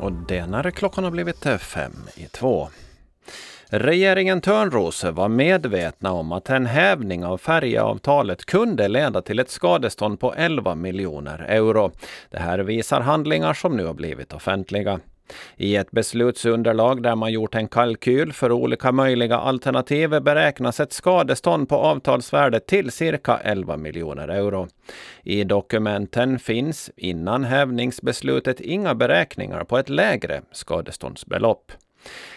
[0.00, 2.68] Och det när klockan har blivit eh, fem i två.
[3.72, 10.20] Regeringen Törnros var medvetna om att en hävning av färjeavtalet kunde leda till ett skadestånd
[10.20, 11.90] på 11 miljoner euro.
[12.30, 15.00] Det här visar handlingar som nu har blivit offentliga.
[15.56, 21.68] I ett beslutsunderlag där man gjort en kalkyl för olika möjliga alternativ beräknas ett skadestånd
[21.68, 24.68] på avtalsvärdet till cirka 11 miljoner euro.
[25.22, 31.72] I dokumenten finns innan hävningsbeslutet inga beräkningar på ett lägre skadeståndsbelopp.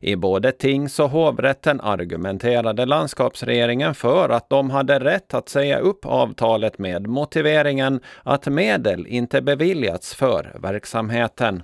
[0.00, 6.06] I både tings och hovrätten argumenterade landskapsregeringen för att de hade rätt att säga upp
[6.06, 11.62] avtalet med motiveringen att medel inte beviljats för verksamheten.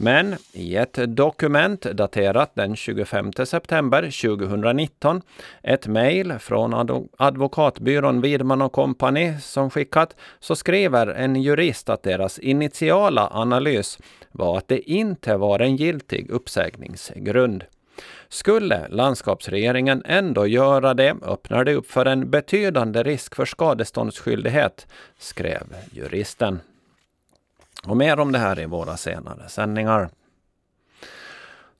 [0.00, 5.22] Men i ett dokument daterat den 25 september 2019,
[5.62, 6.74] ett mejl från
[7.16, 13.98] advokatbyrån Widman Company som skickat, så skriver en jurist att deras initiala analys
[14.32, 17.64] var att det inte var en giltig uppsägningsgrund.
[18.28, 24.86] Skulle landskapsregeringen ändå göra det öppnar det upp för en betydande risk för skadeståndsskyldighet,
[25.18, 25.62] skrev
[25.92, 26.60] juristen.
[27.88, 30.08] Och mer om det här i våra senare sändningar.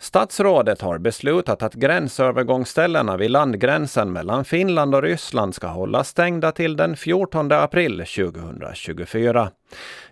[0.00, 6.76] Statsrådet har beslutat att gränsövergångsställena vid landgränsen mellan Finland och Ryssland ska hållas stängda till
[6.76, 9.50] den 14 april 2024.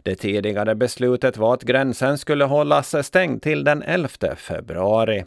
[0.02, 5.24] Det tidigare beslutet var att gränsen skulle hållas stängd till den 11 februari.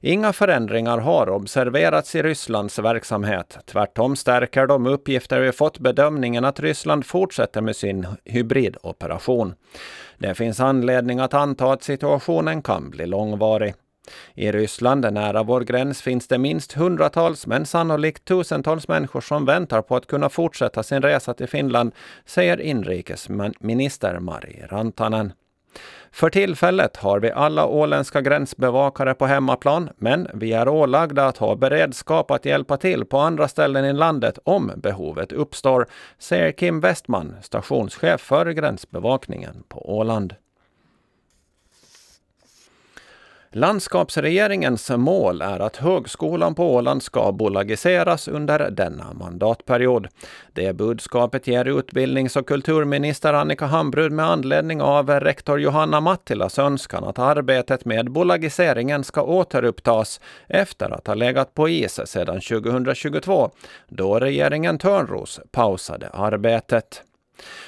[0.00, 3.58] Inga förändringar har observerats i Rysslands verksamhet.
[3.66, 9.54] Tvärtom stärker de uppgifter vi fått bedömningen att Ryssland fortsätter med sin hybridoperation.
[10.18, 13.74] Det finns anledning att anta att situationen kan bli långvarig.
[14.34, 19.82] I Ryssland, nära vår gräns, finns det minst hundratals, men sannolikt tusentals människor som väntar
[19.82, 21.92] på att kunna fortsätta sin resa till Finland,
[22.24, 25.32] säger inrikesminister Mari Rantanen.
[26.12, 31.56] För tillfället har vi alla åländska gränsbevakare på hemmaplan, men vi är ålagda att ha
[31.56, 35.86] beredskap att hjälpa till på andra ställen i landet om behovet uppstår,
[36.18, 40.34] säger Kim Westman, stationschef för gränsbevakningen på Åland.
[43.54, 50.08] Landskapsregeringens mål är att Högskolan på Åland ska bolagiseras under denna mandatperiod.
[50.52, 57.04] Det budskapet ger utbildnings och kulturminister Annika Hambrud med anledning av rektor Johanna Mattilas önskan
[57.04, 63.50] att arbetet med bolagiseringen ska återupptas efter att ha legat på is sedan 2022,
[63.88, 67.02] då regeringen Törnros pausade arbetet.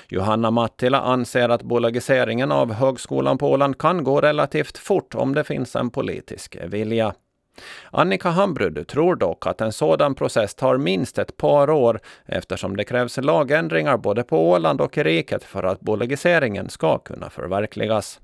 [0.09, 5.45] Johanna Mattila anser att bolagiseringen av Högskolan på Åland kan gå relativt fort om det
[5.45, 7.15] finns en politisk vilja.
[7.91, 12.85] Annika Hambrud tror dock att en sådan process tar minst ett par år eftersom det
[12.85, 18.21] krävs lagändringar både på Åland och i riket för att bolagiseringen ska kunna förverkligas.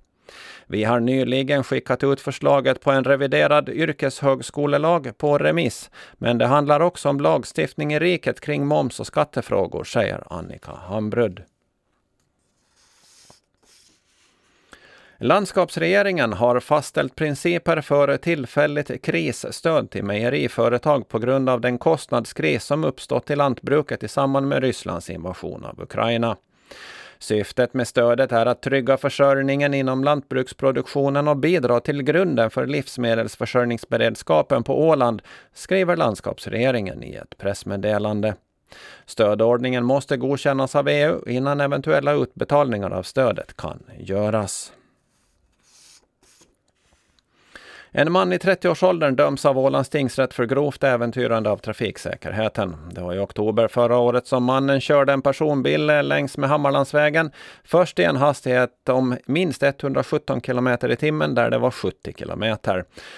[0.67, 6.81] Vi har nyligen skickat ut förslaget på en reviderad yrkeshögskolelag på remiss, men det handlar
[6.81, 11.43] också om lagstiftning i riket kring moms och skattefrågor, säger Annika Hambrud.
[15.23, 22.85] Landskapsregeringen har fastställt principer för tillfälligt krisstöd till mejeriföretag på grund av den kostnadskris som
[22.85, 26.37] uppstått i lantbruket i samband med Rysslands invasion av Ukraina.
[27.20, 34.62] Syftet med stödet är att trygga försörjningen inom lantbruksproduktionen och bidra till grunden för livsmedelsförsörjningsberedskapen
[34.62, 35.22] på Åland,
[35.53, 38.34] skriver landskapsregeringen i ett pressmeddelande.
[39.06, 44.72] Stödordningen måste godkännas av EU innan eventuella utbetalningar av stödet kan göras.
[47.93, 52.77] En man i 30-årsåldern döms av Ålands tingsrätt för grovt äventyrande av trafiksäkerheten.
[52.91, 57.31] Det var i oktober förra året som mannen körde en personbil längs med Hammarlandsvägen.
[57.65, 62.56] Först i en hastighet om minst 117 km i timmen där det var 70 km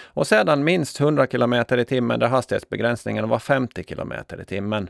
[0.05, 4.13] Och sedan minst 100 km i timmen där hastighetsbegränsningen var 50 km
[4.43, 4.89] i timmen.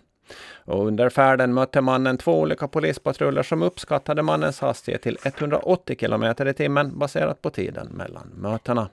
[0.64, 6.24] Och under färden mötte mannen två olika polispatruller som uppskattade mannens hastighet till 180 km
[6.48, 8.88] i timmen baserat på tiden mellan mötena.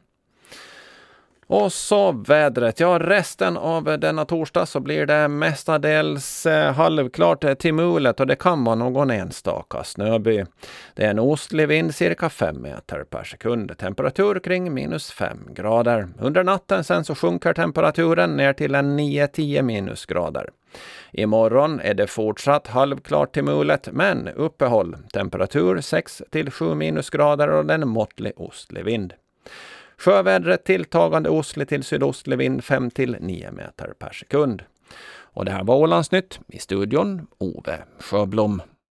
[1.49, 2.79] Och så vädret.
[2.79, 8.27] Ja, resten av denna torsdag så blir det mestadels eh, halvklart eh, till mulet och
[8.27, 10.45] det kan vara någon enstaka snöby.
[10.93, 13.77] Det är en ostlig vind cirka 5 meter per sekund.
[13.77, 16.07] Temperatur kring minus 5 grader.
[16.19, 20.49] Under natten sen så sjunker temperaturen ner till en 9-10 minusgrader.
[21.11, 24.97] Imorgon är det fortsatt halvklart till mulet, men uppehåll.
[25.13, 29.13] Temperatur 6 till 7 minusgrader och en måttlig ostlig vind.
[29.99, 34.63] Sjövädret tilltagande ostlig till sydostlig vind 5 till 9 meter per sekund.
[35.33, 36.39] Och det här var Ålandsnytt.
[36.47, 38.61] I studion Ove Sjöblom.